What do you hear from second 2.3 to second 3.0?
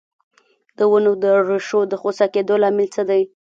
کیدو لامل